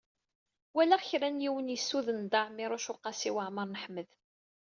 Walaɣ 0.75 1.01
kra 1.09 1.29
n 1.29 1.43
yiwen 1.43 1.73
yessuden 1.73 2.19
Dda 2.23 2.39
Ɛmiiruc 2.47 2.87
u 2.93 2.95
Qasi 3.03 3.31
Waɛmer 3.35 3.65
n 3.67 3.79
Ḥmed. 3.83 4.09